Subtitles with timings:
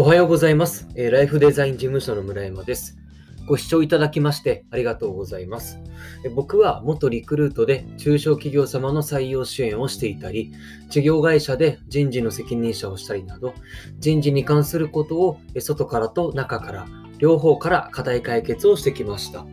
[0.00, 0.86] おはようございます。
[0.94, 2.96] ライフデザイン事務所の村山です。
[3.48, 5.80] ご視聴いただきましてありがとうございます。
[6.36, 10.52] 僕は元リクルートで中小企業様の採用支援をしていたり、
[10.88, 13.54] 事業会社で人事の責任者をしたりなど、
[13.98, 16.86] 人事に関することを外からと中から、
[17.18, 19.44] 両方から課題解決をしてきました。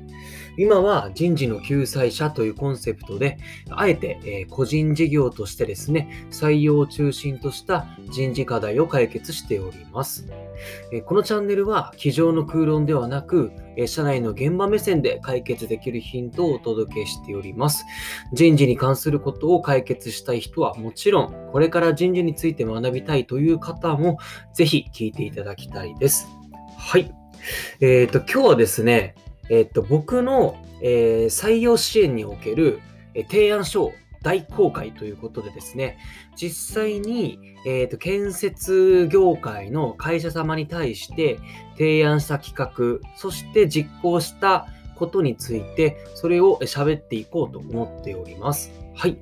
[0.58, 3.38] 今は人事の救済者というコンセプトで、
[3.70, 10.28] あえて、えー個人事業としてですね、採用を中心とした人事課題を解決しております。
[10.92, 17.86] えーこのチャンネルは、机上の空論ではなく、えー社内の現場目線で解決できるヒントをお届けしております。
[18.34, 24.18] 人事に関することを解決したい人はもちろん、これから人事について学びたいという方も、
[24.54, 26.28] ぜひ聞いていただきたいです。
[26.78, 27.14] はい。
[27.80, 29.16] えっ、と、今日はですね、
[29.50, 32.80] えっ、と、僕の、えー採用支援における、
[33.14, 35.98] えー提案書を大公開ということでですね、
[36.36, 41.40] 実際に、えーと建設業界の会社様に対して
[41.78, 48.86] 提案した企画、そして実行したことについて、それを喋っていこうと思っております。
[48.98, 49.18] はい。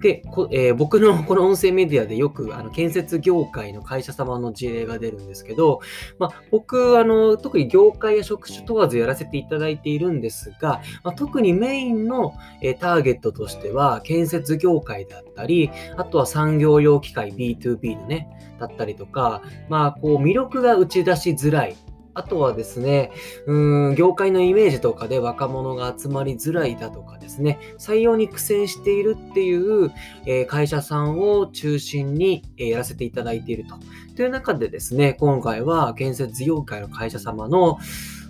[0.00, 5.80] で、えー僕の この音声メディアでよくあの建設業界の会社様の事例が出るんですけど、
[6.18, 21.76] まあ、僕あの、特に業界や職種問わずやらせていただいているんですが、まあ、特にメインの、えーターゲットとしては、建設業界だったり、あとは産業用機械 B2B のね、だったりとか、まあ、こう、魅力が打ち出しづらい。
[22.18, 23.12] あとはですね、
[23.46, 29.92] うん、業界のイメージとかで若者が集まりづらいだとかですね、採用に苦戦しているっていう、
[30.26, 33.76] え会社さんを中心に、えやらせていただいていると。
[34.16, 37.78] という中でですね、今回は建設業界の会社様の、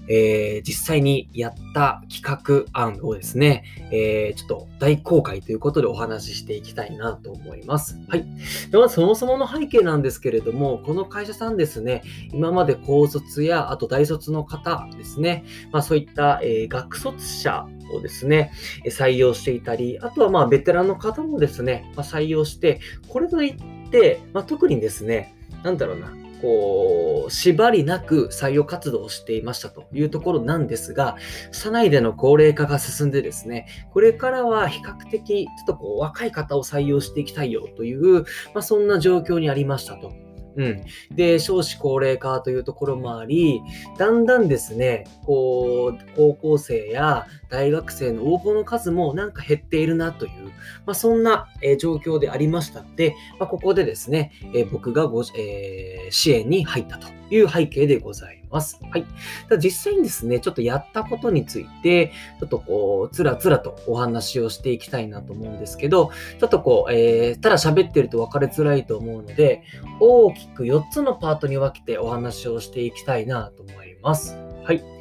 [0.08, 7.98] えー実際にやった企画案をですね、えーちょっと大公開ということでお話ししていきたいなと思います。
[8.08, 8.26] はい。
[8.70, 18.52] でまずそもそもの背景なんですけれども、この会社さんですね、今まで高卒や、あと大卒の方ですね、まあそういった、えー学卒者をですね、
[18.86, 31.16] 採用していたり、あとはまあベテランの方もですね、まあ、採用して、これといって、まあ、特にですね、なんだろうな、こう、縛りなく採用活動をしていましたというところなんですが、
[31.52, 38.22] 社内での高齢化が進んでですね、これからは比較的、ちょっとこう、若い方を採用していきたいよという、
[38.54, 40.12] まあ、そんな状況にありましたと。
[40.58, 40.84] うん。
[41.14, 43.62] で、少子高齢化というところもあり、
[43.96, 50.46] だんだんですね、こう、高校生や大学生の応募の数もなんか減っているなという、
[50.86, 58.78] まあ、そんな、えー状況でありましたので、まあ、ここでですね、えー僕がご、えー支援に入ったという背景でございます。
[58.90, 59.04] はい。
[59.48, 69.62] ただ実際にですね、ちょっとやったことについて、ちょっとこう、つらつらとお話をしていきたいなと思うんですけど、ちょっとこう、えーただ喋ってると分かりづらいと思うので、
[70.00, 74.36] 大きく4つのパートに分けてお話をしていきたいなと思います。
[74.64, 74.97] はい。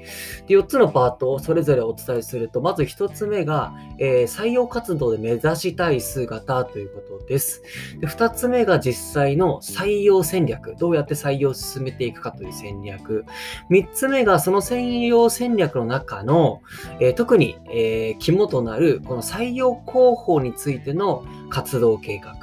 [0.47, 7.63] で4つのパートをそれぞれお伝えすると、まず1つ目が、えー採用活動で目指したい姿ということです。
[7.99, 10.75] で2つ目が実際の採用戦略。
[10.77, 13.25] どうやって採用を進めていくかという戦略。
[13.71, 16.61] 3つ目がその採用戦略の中の、
[16.99, 22.35] えー特に、えー肝となるこの採用広報についての活動計画。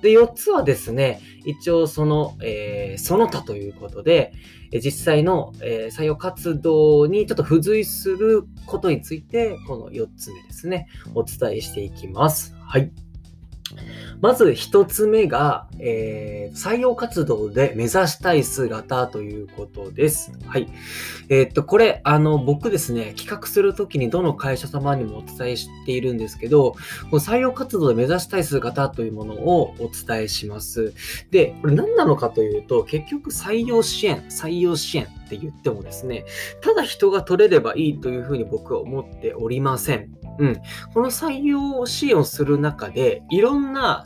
[0.00, 4.32] で、4つはですね、一応その、えーその他ということで、
[4.80, 12.54] 実際の、え採用活動にちょっと付随することについて、この4つ目ですね、お伝えしていきます。
[12.60, 12.90] はい。
[14.20, 20.32] まず1つ目が、えー採用活動で目指したい姿ということです。
[20.46, 20.68] はい。
[21.28, 26.72] えーっと、これ、あの、僕ですね、企画するときにどの会社様にもお伝えしているんですけど、
[27.10, 30.94] この採用活動で目指したい姿というものをお伝えします。
[31.30, 36.24] で、これ何なのかというと、結局採用支援、採用支援って言ってもですね、
[36.60, 40.21] ただ人が取れればいいというふうに僕は思っておりません。
[40.38, 40.62] うん。
[40.94, 44.04] この採用支援をする中で、いろんな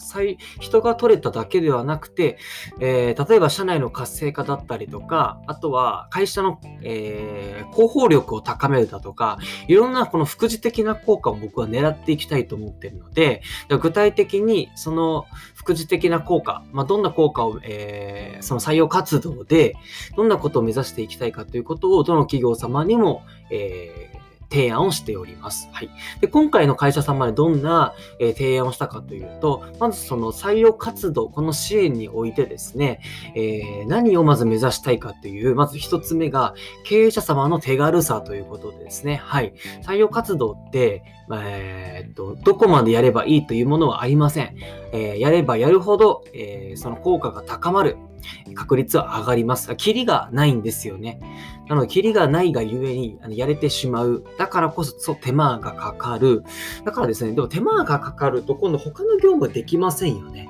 [0.60, 2.38] 人が取れただけではなくて、
[2.80, 13.42] えー例えば社内の活性化だったりとか、あとは会社の、えー広報力を高めるだとか、いろんなこの副次的な効果を僕は狙っていきたいと思っているので、
[13.80, 19.74] 具体的にその副次的な効果、まあ、どんな効果を、えーその採用活動で、
[20.16, 24.15] どんなことを目指していきたいかということを、どの企業様にも、えー
[24.50, 25.68] 提案をしております。
[25.72, 25.90] はい。
[26.20, 33.00] で、今回の会社様でどんな、えー提案をしたかというと、まずその採用活動、この支援においてですね、
[33.34, 36.54] えー何をまず目指したいかという、まず一つ目が、
[36.84, 39.54] 経営者様の手軽さということでですね、はい。
[39.82, 41.02] 採用活動って、
[41.32, 44.56] えーっと、どこまでやればいいというものはありません。
[44.92, 47.96] えーやればやるほど、えーその効果が高まる
[48.54, 49.74] 確率は上がります。
[49.76, 51.20] キリがないんですよね。
[51.68, 54.24] なので、キリがないがゆえにあのやれてしまう。
[54.38, 56.42] だからこそそう手間がかかる。
[56.84, 60.48] だからですね、でも手間がかかると今度他の業務できませんよね。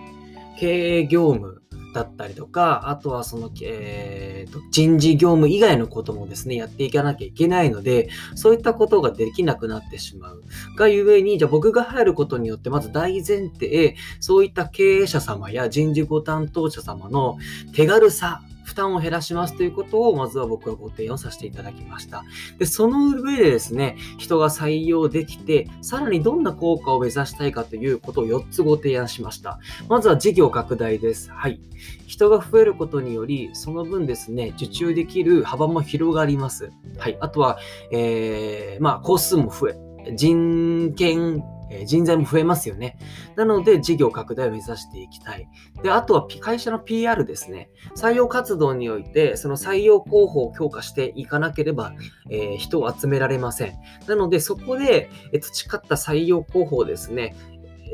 [0.58, 1.62] 経営業務
[1.94, 10.42] だったりとか、あとはその、えーと、人事業務以外のこともですね、やっていかなきゃいけないので、そういったことができなくなってしまう。
[10.76, 17.38] がゆえに、じゃあ僕が入ることによって、まず大前提、そういった経営者様や人事ご担当者様の
[17.72, 22.24] 手軽さ、負担を減らしますということを、まずは僕はご提案させていただきました。
[22.58, 29.60] で、その上でですね、人が採用できて、さらにどんな効果を目指したいかということを4つご提案しました。
[29.88, 31.30] まずは事業拡大です。
[31.30, 31.60] はい。
[32.08, 36.72] 人が増えることにより、その分ですね、受注できる幅も広がります。
[36.98, 37.16] はい。
[37.20, 37.58] あとは、
[37.92, 39.78] えー、まあ、工数も増え、
[40.16, 42.98] 人権え人材も増えますよね。
[43.36, 45.48] なので、事業拡大を目指していきたい。
[45.82, 47.70] で、あとは会社の PR ですね。
[47.96, 51.92] 採用活動において、その採用広報を強化していかなければ、
[52.30, 53.74] えー、人を集められません。
[54.06, 57.34] なので、そこで、え培った採用広報ですね、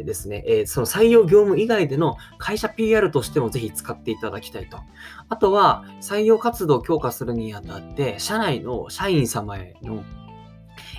[0.04, 4.78] ですね、えー、その採用業務以外での会社 PR としてもぜひ使っていただきたいと。
[5.28, 10.02] あとは、採用活動を強化するにあたって、社内の社員様への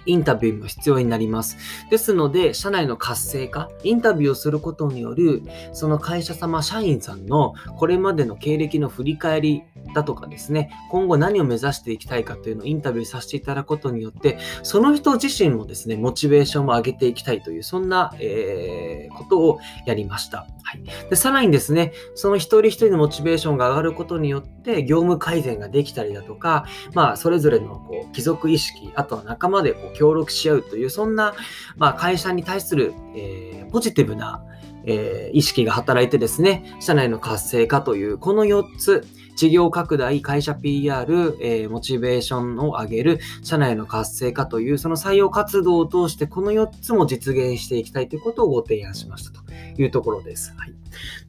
[0.06, 1.58] インタビューも必要になります。
[1.90, 9.64] ですので、社内の活性化、インタビューをすることによる、その会社様、社員さんのこれまでの経歴の振り返り
[9.94, 20.48] だとかですね、今後何を目指していきたいかというのをインタビューさせていただくことによって、その人自身もですね、モチベーションも上げていきたいという、そんな、えー、ことをやりました。
[20.64, 21.10] はい。
[21.10, 31.34] で、さらにですね、その一人一人のモチベーションが上がることによって、業務改善ができたりだとか、まあ、それぞれのこう貴族意識、あとは仲間でこう協力し合うという、そんな、
[31.78, 34.44] まあ、会社に対する、えー、ポジティブな、
[34.86, 39.06] えー、意識が働いてですね、社内の活性化という、この4つ、
[39.36, 49.44] 事業拡大、会社 PR、えー、モチベーションを上げる、社内の活性化という、その採用活動を通して、この4つも実現していきたいということをご提案しましたと
[49.82, 50.54] いうところです。
[50.58, 50.73] はい。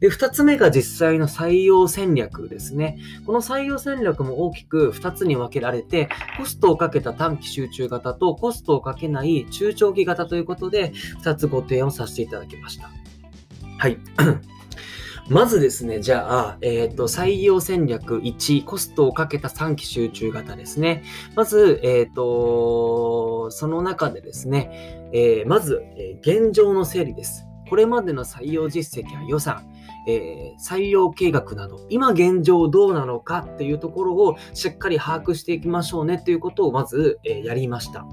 [0.01, 2.99] で、2つ目が実際の採用戦略ですね。
[3.27, 12.91] この採用戦略も大きく2つに分けられて、コストをかけた短期集中型とコストをかけない中長期型ということで、2つご提案をさせていただきました。
[13.79, 13.99] はい。
[15.29, 21.03] まずですね、じゃあ、えっ、ー、と、採用戦略1、コストをかけた3期集中型ですね。
[21.35, 27.47] まず、えっ、ー、と、その中でですね、えー、まず、え現状の整理です。
[27.69, 29.67] これまでの採用実績や予算、
[30.07, 38.07] えー、採用計画など、今現状どうなのかっていうところをしっかり把握していきましょうねっていうことをまず、えー、やりました。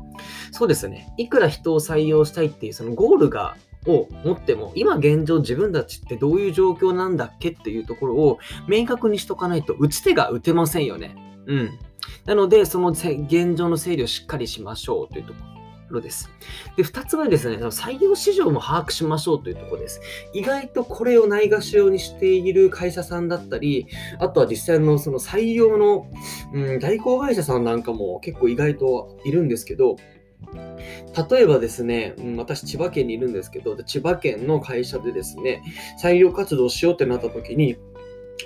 [0.51, 1.13] そうですね。
[1.18, 3.56] いくら人を採用したいっていうそのゴールが
[3.88, 11.15] を持っても、今現状自分たちってどういう状況なんだっけっていうところを明確にしとかないと打ち手が打てませんよね。
[11.47, 11.80] うん。
[12.25, 15.50] なので、その現状の整理をしっかりしましょうというところ
[16.00, 16.30] です。
[16.78, 20.00] で、二つ目ですね、採用市場も把握しましょうというところです。
[20.34, 23.88] 意外とこれをないがしろにしている会社さんだったり、
[24.20, 26.08] あとは実際のその採用の、
[26.54, 29.98] うん、代行会社さんなんかも結構意外といるんですけど、
[31.30, 35.62] 例えばですね、私千葉県にいるんですけど、千葉県の会社でですね、
[36.02, 37.78] 採用活動しようってなった時に、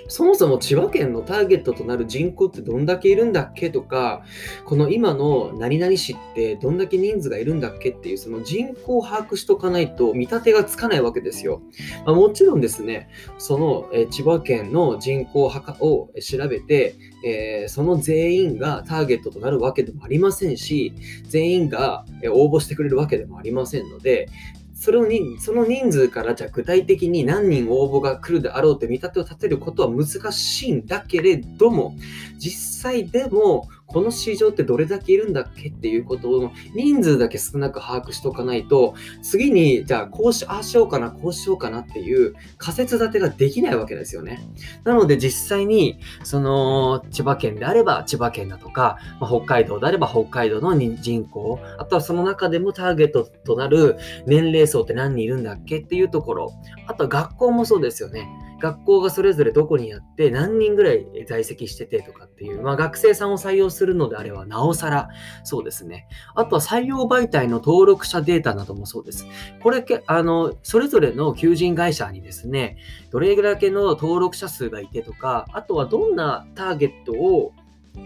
[0.08, 4.24] そもそも千葉県のターゲットとなる人口ってどんだけいるんだっけとか、
[4.64, 11.62] この今の何々市ってどんだけ人数がいるんだっけっていうその人口を把握しとかないと見立てがつかないわけですよ。
[12.04, 20.92] まあ、もちろんですね、その、え千葉県の人口を調べて、えー、その全員がターゲットとなるわけでもありませんし、
[21.28, 24.28] 全員が応募してくれるわけでもありませんので、
[24.78, 31.96] それをに、その人数からじゃ具体的に何人応募が来るであろうって見立てを立てることは難しいんだけれども、
[32.38, 44.40] 実際でもこの市場ってどれだけいるんだっけっていうことを人数だけ少なく把握しておかないと、次に、じゃあこうし、ああしようかな、こうしようかなっていう仮説立てができないわけですよね。
[44.84, 56.52] なので実際に、その、千葉県であれば千葉県だとか、まあ、北海道であれば北海道の人口、あとはその中でもターゲットとなる年齢層って何人いるんだっけっていうところ、
[56.86, 58.28] あとは学校もそうですよね。
[58.58, 65.08] 学校がそれぞれどこにあって何人ぐらい在籍しててとかっていう、まあ、学生さんを採用するのであればなおさら
[65.44, 66.08] そうですね。
[66.34, 69.26] あとは採用媒体の登録者データなどもそうです。
[69.62, 72.78] これ、あの、それぞれの求人会社にですね、
[73.10, 77.52] どれぐらいの登録者数がいてとか、あとはどんなターゲットを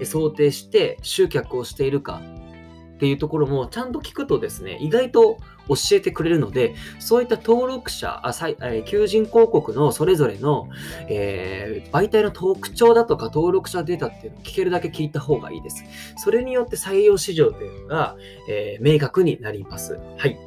[0.04, 2.20] 想定して集客をしているか
[3.00, 5.38] っていうところもちゃんと聞くとですね、意外と
[5.68, 10.68] 教えてくれるので、そういった登録者、あえ求人広告のそれぞれの、
[11.08, 15.82] えー、媒体の特徴だとか登録者データっていうのを聞けるだけ聞いた方がいいです。
[16.18, 18.16] それによって採用市場というのが、
[18.50, 19.98] えー、明確になります。
[20.18, 20.38] はい。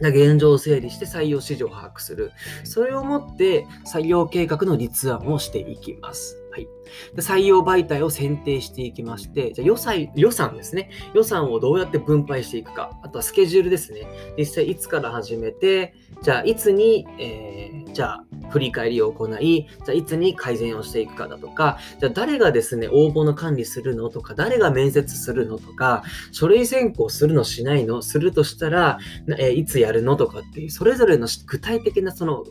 [0.00, 2.30] 現状を整理して採用市場を把握する。
[2.62, 6.39] それをもって採用計画の立案をしていきます。
[6.50, 6.68] はい、
[7.14, 10.90] で採用媒体を選定していきまして、じゃ予算予算ですね。
[11.14, 12.98] 予算をどうやって分配していくか。
[13.02, 14.06] あとはスケジュールですね。
[14.36, 26.02] 実際いつから始めて、じゃあいつに、えー、じゃあ振り返りを行い、じゃあいつに改善をしていくかだとか、じゃあ誰がですね、応募の管理するのとか、誰が面接するのとか、
[26.32, 28.02] 書類選考するのしないの？
[28.02, 28.98] するとしたら、
[29.38, 32.44] えー、いつやるのとかっていう、それぞれの具体的なその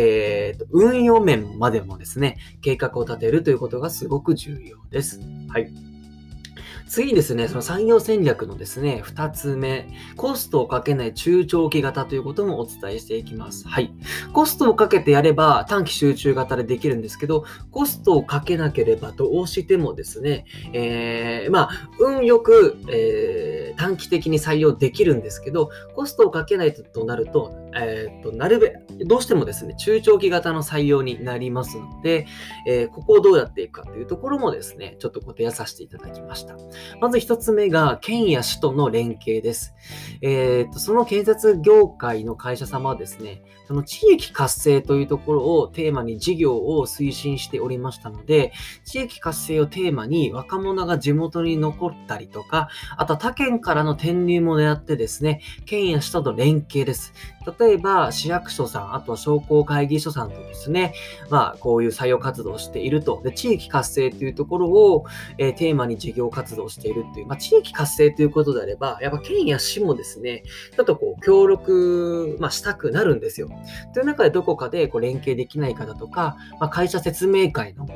[0.00, 5.20] えーと、運用面までもですね、計画を立てるということがすごく重要です。
[5.48, 5.72] はい。
[6.88, 13.68] 次にですね、その産業戦略のですね、二つ目、コストをかけない中長期型ということもお伝えしていきます。
[13.68, 13.92] はい。
[14.32, 32.26] コストをかけてやれば短期集中型でできるんですけど、コストをかけなければどうしてもですね、えー、まあ、運よく、えー、短期的に採用できるんですけど、コストをかけないとなると、えー、っと、なるべく、どうしてもですね、中長期型の採用になりますので、
[32.66, 36.56] えー、ここをどうやっていくかというところもですね、ちょっとご提案させていただきました。
[37.00, 39.74] まず一つ目が、県や市との連携です。
[40.22, 48.54] えー、っと、その建設業界の会社様はですね、その地域活性というところをテーマに事業を推進しておりましたので、
[48.86, 57.12] 地域活性をテーマに若者が地元に残ったりとか、あと他県からの転入も狙ってですね、県や市との連携です。
[57.58, 60.92] 例えば、市役所さん、あとは商工会議所さんとですね、
[61.30, 63.20] まあ、こういう採用活動をしていると。
[63.22, 65.04] で、地域活性というところを、
[65.38, 70.42] えー、テーマに事業活動をしているっていう、まあ、地域活性ということであれば、やっぱ県や市もですね、
[70.76, 73.48] ちょっとこう、協力、まあ、したくなるんですよ。
[73.92, 77.86] という中でどこかでこう連携できないかだとか、まあ、会社説明会の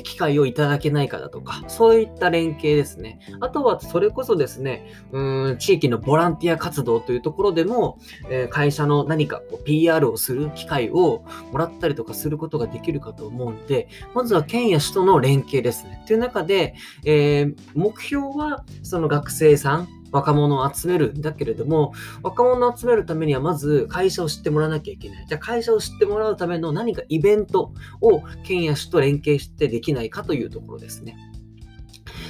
[0.00, 3.18] 機会をいただけないかだとか、そういった連携ですね。
[3.40, 7.98] あとは、それこそですね、うん地域のボランティア活動というところでも、
[8.30, 16.02] えー、会社の何かこう PR をする機会をもらったりとかすることができるかと思うので、まずは県や市との連携ですね。
[16.06, 21.92] という中で、えー、目標は、その学生さん、若者を集めるんだけれども、
[22.22, 25.26] 若者を集めるためにはまず会社を知ってもらわなきゃいけない。
[25.26, 31.16] じゃあ会社を知ってもらうための何かイベントを県や市と連携してできないかというところですね。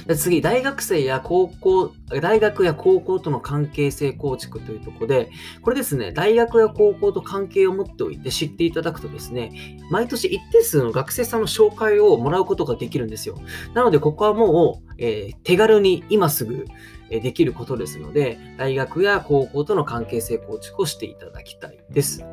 [0.07, 13.37] で次、大学生や高校、大学や高校との関係性構築というところで、これですね、大学や高校と関係を持っておいて知っていただくとですね、毎年一定数の学生さんの紹介をもらうことができるんですよ。
[13.73, 16.65] なので、ここはもう、えー、手軽に今すぐ、
[17.19, 22.25] できることですので、大学や高校との関係性構築をしていただきたいです。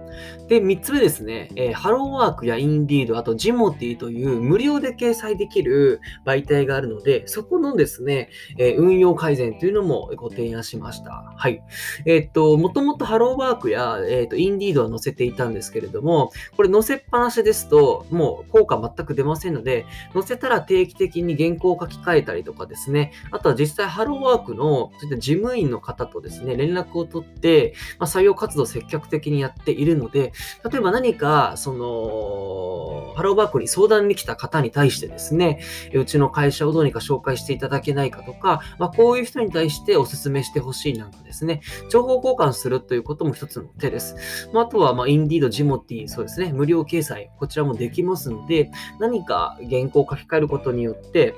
[0.48, 11.32] で、3つ目ですね、えー、ハローワークやインディード、あとジモティという無料で掲載できる媒体があるので、そこのですね、えー、運用改善というのもご提案しました。
[11.36, 11.62] はい。
[12.06, 30.32] えー、っと、もともとハローワークや、えー、っとインディードは載せていたんですけれども、これ載せっぱなしですと、もう効果全く出ませんので、載せたら定期的に原稿を書き換えたりとかですね、あとは実際ハローワークのそういった事務員の方とですね、連絡を取って、まあ、採用活動を積極的にやっているので、
[30.70, 35.60] 例えば何か、その、ハローバークに相談に来た方に対してですね、
[35.94, 44.50] うちの会社をどうにか紹介していただけないかとか、まあ、こういう人に対してお勧めしてほしいなんかですね、情報交換するということも一つの手です。
[44.52, 51.34] まあ、あとは、まあ、インディード、ジモティ、そうですね、無料掲載、こちらもできますので、何か原稿を書き換えることによって、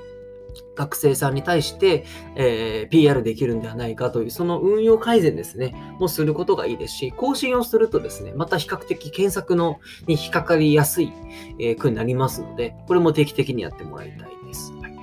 [0.75, 2.05] 学生さんに対して、
[2.35, 11.11] えー、PR できるんではないかという、その運用改善ですね、もすることがいいですし、更新をするとですね、また比較的検索のに引っかかりやすい、
[11.59, 14.71] えー、句になりますので、これも定期的にやってもらいたいです。
[14.73, 14.93] はい、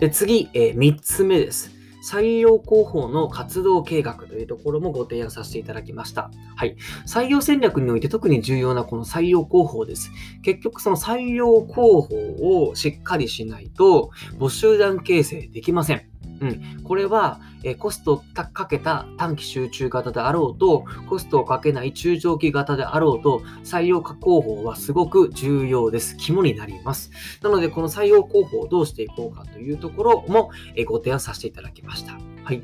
[0.00, 1.79] で次、えー、3つ目です。
[2.02, 6.30] 採用広報の活動計画というところもご提案させていただきました。
[6.56, 6.76] はい。
[7.06, 10.10] 採用戦略において特に重要なこの採用広報です。
[10.42, 16.09] 結局その採用広報をしっかりしないと募集団形成できません。
[16.40, 26.16] うん、これは、えコストをかけた短期集中型であろうと、コストをかけない中長期型であろうと、採用化広報はすごく重要です。
[26.16, 27.10] 肝になります。
[27.42, 32.18] なので、この採用広報をどうしていこうかというところも、えご提案させていただきました。
[32.44, 32.62] はい。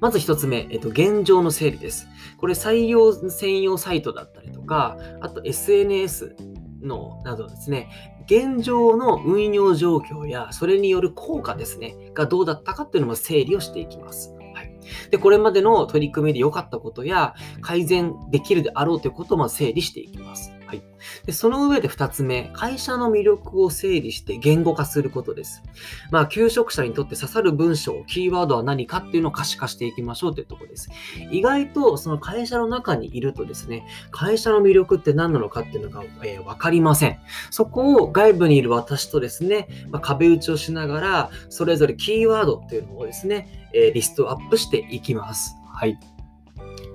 [0.00, 2.08] まず一つ目、えっと、現状の整理です。
[2.38, 6.36] これ採用専用サイトだったりとか、あと SNS
[6.82, 7.88] のなどですね、
[8.30, 14.32] 現状の運用状況やそれによる効果ですね、がどうだったかっていうのも整理をしていきます。
[14.54, 14.70] はい
[15.10, 20.52] で、これまでの取り組みで良かったことや改善できるであろうということも整理していきます。
[20.70, 20.82] はい。
[21.26, 25.64] で、その上で2つ目、会社の魅力を整理して言語化することです。
[26.12, 30.88] まあ、求職者にとって刺さる文章、キーワードは何かっていうのを可視化していきましょうというところです。
[31.32, 37.18] 意外と、その会社の中にいるとですね、会社の魅力って何なのかっていうのが、えー、わかりません。
[37.50, 45.56] そこを外部にいる私とですね、まあ、壁打ちをしながら、それぞれキーワードっていうのをですね、えー、リストアップしていきます。
[45.66, 45.98] はい。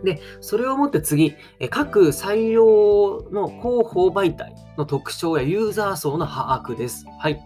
[0.06, 1.36] で、それをもって次、
[1.70, 7.06] 各採用の広報媒体の特徴やユーザー層の把握です。
[7.20, 7.42] はい。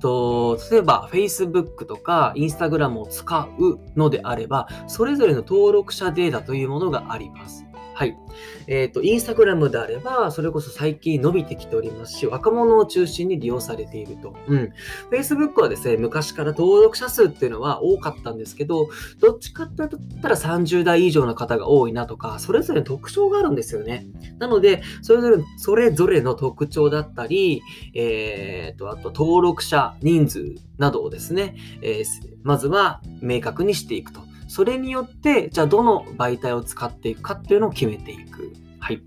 [0.00, 7.64] と例えば Facebook とか Instagram を使うのであれば、それぞれの登録者データというものがあります。
[7.94, 8.16] はい。
[8.66, 14.34] えっ、ー、と、インスタグラムであれば、それこそ最近伸びてきておりますし、若者を中心に利用されていると。
[14.46, 14.72] うん。
[15.10, 18.88] Facebook はですね、昔から登録者数っていうのは多かったんですけど、
[19.20, 19.90] どっちかって言っ
[20.22, 24.06] たら30代以上の方が多いなとか、それぞれ特徴があるんですよね。
[24.38, 27.62] なので、それぞれ、それぞれの特徴だったり、
[27.94, 32.04] えっ、ー、と、あと登録者人数などをですね、えー、
[32.42, 34.31] まずは明確にしていくと。
[34.52, 38.52] それによって、じゃあどの媒体を使っていくかっていうのを決めていく。
[38.80, 39.00] はい。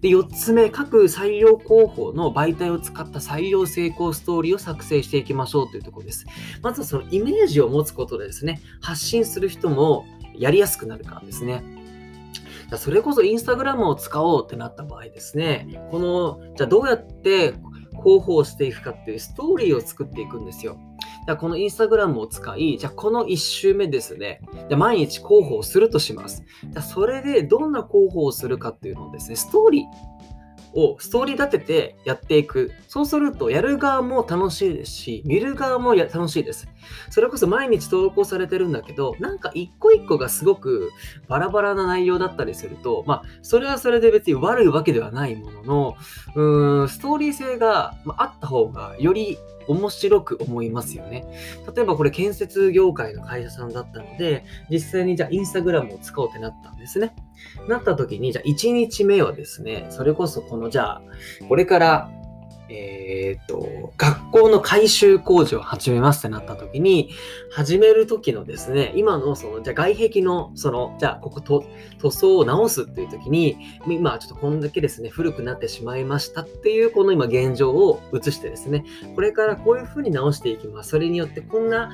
[0.00, 6.26] で、4つ目、各採用広報の媒体を使った採用成功ストーリーを作成していきましょうというところです。
[6.60, 11.62] まずはそのイメージを持つことでですね、発信する人もやりやすくなるからですね。
[12.76, 17.54] それこそインスタグラムを使おうってなった場合ですね、この、じゃあどうやって
[17.92, 20.76] 広報していくかっていうストーリーを作っていくんですよ。
[21.38, 26.44] このインスタグラムを使い、じゃあこの1周目ですね、じゃ毎日広報するとします。
[26.64, 30.10] じゃそれでどんな広報をするかっていうのをですね、ストーリー、
[30.74, 32.72] をストーリー立ててやっていく。
[32.88, 36.68] そうすると、やる側も楽しいですし、見る側も楽しいです。
[37.10, 40.90] それこそ毎日投稿されてるんだけど、なんか一個一個がすごく
[41.28, 45.96] バラバラな内容だったりすると、まあ、それはそれで別に悪いわけではないものの、
[46.34, 51.24] うーん、ストーリー性があった方がより面白く思いますよね。
[51.74, 57.14] 例えばこれ建設業界の会社さんだったので、実際にじゃあインスタグラムを使おうってなったんですね。
[57.68, 61.02] なった時に、じゃあ1日目はですね、それこそこのじゃあ、
[61.48, 62.10] これから
[62.72, 67.10] えっ、と、学校の改修工事を始めますってなった時に、
[67.50, 71.64] 始める時のですね、今のその、じゃ外壁の、その、じゃあここと
[71.98, 73.56] 塗装を直すっていう時に、
[73.88, 78.84] 今ちょっとこんだけですね、古くなってしまいましたっていう、この今現状を映してですね、
[79.16, 80.90] これからこういう風に直していきます。
[80.90, 81.90] それによってこんな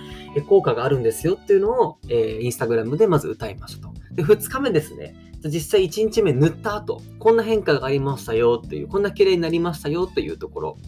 [0.49, 4.06] 効果があるんですよっていうのを、えー、インスタグラムでまず歌いましたと。
[4.17, 10.79] で、2日目ですね、実際1日目塗った後、こんな変化がありましたよっていう、こんな綺麗になりましたよっていうところ。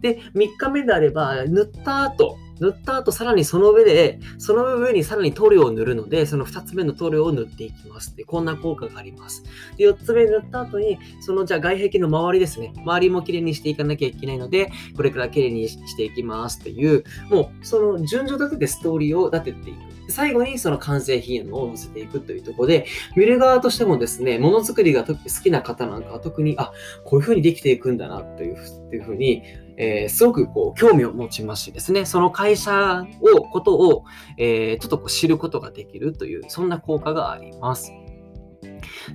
[0.00, 9.42] で、3日目であれば、塗った後、塗った後、さらにその上で、その上にさらに塗料を塗るので、その2つ目の塗料を塗っていきますで、こんな効果があります。
[9.76, 12.72] で、4つ目塗った後に、そのじゃあ外壁の周りですね。
[12.76, 19.95] 周りも綺麗にしていかなきゃいけないので、これから綺麗にしていきますっていう、もうその順序立ててストーリーを立てていく。
[20.08, 26.72] 最後にその完成品を載せていくというところで、見る側としてもですね、ものづくりが好きな方なんかは特に、あ、
[27.04, 29.42] こういう風にできていくんだなというっていう風に、
[29.78, 34.04] えー、すごくこう興味を持ちますしですね、その会社を、ことを、
[34.38, 37.92] えー、ちょっとこう知ることができるという、そんな効果があります。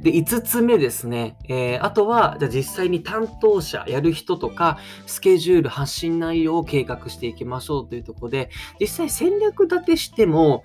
[0.01, 1.38] で、5つ目ですね。
[1.47, 10.63] えー、あとは、じゃあ実際に担当者、やる人とか、スケジュール、発信内容を計画していきましょうというところで、実際戦略立てしても、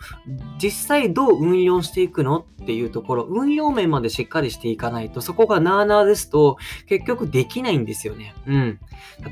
[0.60, 8.34] 実際どう運用していくのっていうところ、運用面までしっかりしていかないと、そこがなーなーですと、結局できないんですよね。
[8.46, 8.78] うん。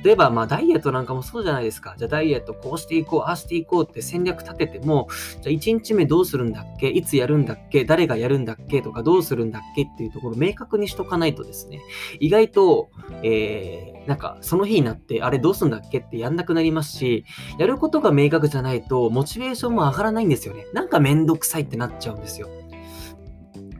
[0.02, 1.94] 例えば、まあ、ダイエットなんかもそうじゃないですか。
[1.98, 5.08] じゃあ、ダイエットこうしていこう、ああしていこうって戦略立てても、
[5.42, 6.88] じゃあ、1日目どうするんだっけ？
[6.88, 7.84] いつやるんだっけ？
[7.84, 8.82] 誰がやるんだっけ？
[8.82, 11.80] とか、どうするんだっけっていうところを明確にしとかないとですね、
[12.20, 12.90] 意外と、
[13.22, 15.98] えー、なんかその日になって、あれどうすんだっけ？
[15.98, 17.24] ってやんなくなりますし、
[17.58, 20.66] やることが明確じゃないと、モチベーションも上がらないんですよね。
[20.72, 22.48] なんかめんどくさいってなっちゃうんですよ。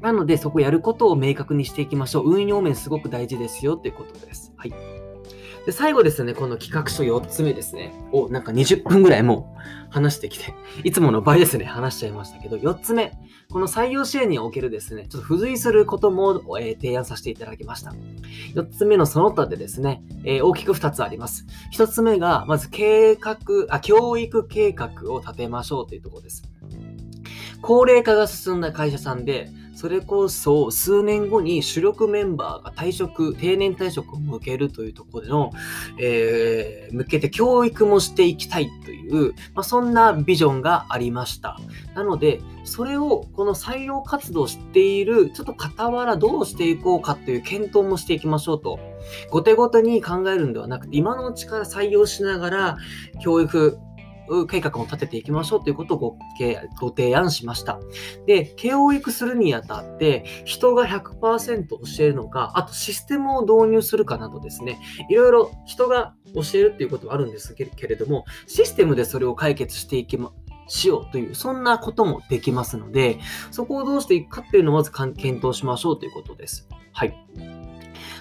[0.00, 2.30] なので、そこやることを明確にしていきましょう。
[2.30, 4.52] 運用面すごく大事ですよっていうことです。
[4.56, 4.74] はい。
[5.66, 7.94] で、最後ですね、この企画書4つ目ですね。
[8.12, 13.12] を、なんか20分ぐらいもう話してきて、 いつもの倍ですね、話しちゃいましたけど、4つ目。
[13.50, 17.94] この採用支援におけるですね、ちょっと付随することも、えー、提案させていただきました。
[18.54, 21.46] 4つ目のその他でですね、えー、大きく2つあります。
[21.72, 23.36] 1つ目が、まず計画、
[23.68, 26.42] あ、教育計画を立てましょうというところです。
[27.64, 35.50] 高齢化が進んだ会社さんで、それこそ数年後に主力メンバーが退職、定年退職を向けるというところでの、
[35.98, 41.58] えー、向けて教育もしていきたいという、まあ、そんなビジョンがありました。
[41.94, 48.78] なので、それをこの採用活動している、ちょっと傍らどうしていこうかという検討もしていきましょうと。
[49.30, 52.76] 後手後手に考えるんではなくて、今のうちから採用しながら
[53.20, 53.78] 教育、
[54.48, 56.18] 計画を立てていきましょうということをご
[56.80, 57.78] ご提案しました。
[58.26, 70.32] で、教育するにあたって、人が100%教えるのか、あとシステムを導入するかなどですね、いろいろ人が教えるっていうことはあるんですけれども、システムでそれを解決していきま、
[70.66, 73.18] しようという、そんなこともできますので、
[73.50, 76.68] そこをどうしていくかっていうのをまず検討しましょうということです。
[76.92, 77.14] はい。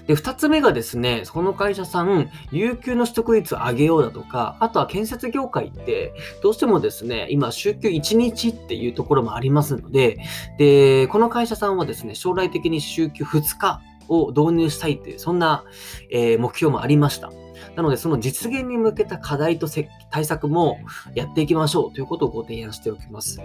[0.07, 10.19] で、二つ目がですね、その会社さん、有給の取得率を上げようだとか、あとは建設業界って、どうしてもですね、今、週休1日っていうところもありますので、
[10.57, 15.63] で、この会社さんはですね、将来的に週休2日を導入したいっていう、そんな、
[16.09, 17.31] えー、目標もありました。
[17.76, 19.67] なので、その実現に向けた課題と
[20.10, 20.80] 対策も
[21.15, 23.39] やっていきましょうということをご提案しておきます。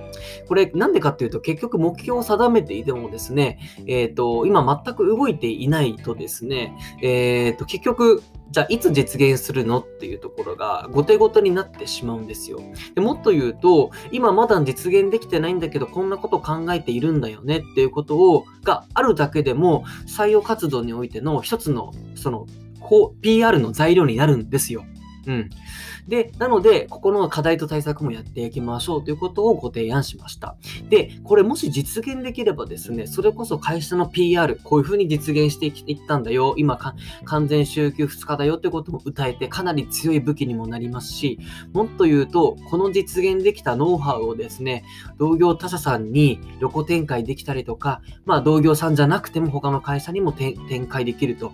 [0.47, 12.61] これ、なんでかっていうと、結局目標を定めていてもですね、えっ、ー、と、今全く動いていないとですね、えっ、ー、と、結局、じゃあいつ実現するのっていうところが後手後手になってしまうんですよ
[12.95, 13.01] で。
[13.01, 22.47] もっと言うと、今まだ実現できてないんだけど、こんなこと考えているんだよねっていうことを、があるだけでも、採用活動においての一つの、その、
[23.21, 24.85] PR の材料になるんですよ。
[25.27, 25.51] うん。
[26.09, 30.57] で、なので、ここの課題と対策もやっていきましょうということをご提案しました。
[30.89, 36.79] で、これもし実現できればですね、それこそ会社の PR、こういうふうに実現していったんだよ、今
[37.25, 41.39] 完全週休2日だよってことも歌えて、かなり強い武器にもなりますし、
[41.75, 44.85] もっと言うと、この実現できたノウハウをですね、
[45.19, 51.53] 同業他社さんに横展開できたりとか、まあ同業さんじゃなくても他の会社にも展開できると。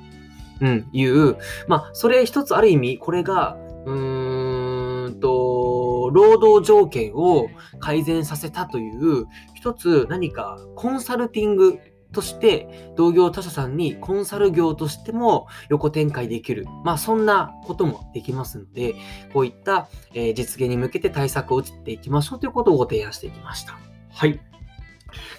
[0.61, 1.37] うん、いう、
[1.69, 7.49] まあ、それ一つある意味、これが、うーんと、労働条件を
[7.81, 11.79] 改善させたという、一つ何かコンサルティング
[12.15, 16.67] として同業他社さんにコンサル業としても横展開できる。
[16.85, 18.95] まあそんなこともできますので、
[19.35, 23.79] こういった、え、実現に向けて対策を打っていきましょうということをご提案していきました。
[24.11, 24.41] はい。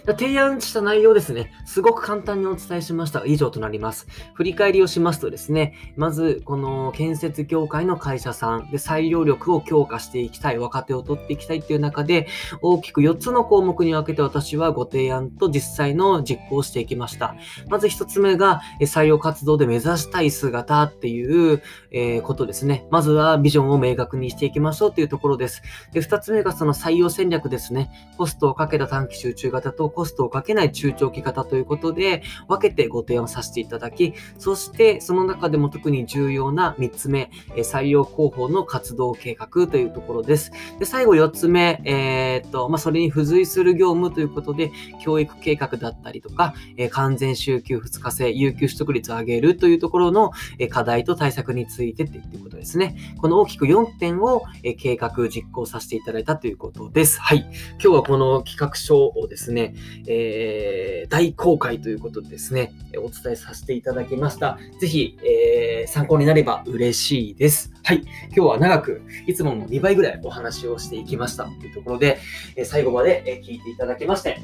[0.05, 4.07] 提案した内容ですね、すごく簡単にお伝えしました以上となります。
[4.33, 12.27] 振り返りをしますとですね、まず、この建設協会の会社さんで採用力を強化していきたい、若手を取っていきたいっていう中で、
[12.61, 17.35] 大きく4つの項目に分けて私はご提案と実際の実行をしていきました。
[17.69, 21.61] まず1つ目が、採用活動で目指したい姿っていう、
[21.91, 22.85] え、ことですね。
[22.91, 25.61] まずはビジョンを明確にしていきましょうというところです。
[25.91, 27.89] で、2つ目がその採用戦略ですね。
[28.17, 40.51] コストをかけた短期集中型とコストをかけない中長期型ということで、分けてご提案させていただき、そしてその中でも特に重要な3つ目、採用広報の活動計画というところです。
[40.79, 52.95] で最後4つ目、えー、っと、まあ、それに付随する業務ということで、教育計画だったりとか、え完全週休2日制、有給取得率を上げるというところの、え課題と対策についてっていうことですね。
[53.21, 57.19] この大きく4点を、え計画実行させていただいたということです。
[57.19, 57.47] はい。
[57.71, 59.73] 今日はこの企画書をですねね、
[60.07, 64.59] えー、大公開ということでですね、お伝えさせていただきました。
[64.79, 67.73] ぜひ、えー、参考になれば嬉しいです。
[67.83, 68.03] はい。
[68.27, 72.19] 今日は長く、いつもの2倍ぐらいお話をしていきましたというところで、
[72.55, 74.39] え最後まで聞いていただきまして、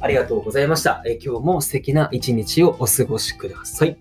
[0.00, 1.02] ありがとうございました。
[1.06, 3.96] え今日も素敵な一日をお過ごしください。